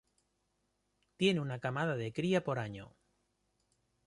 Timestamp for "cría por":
2.11-2.57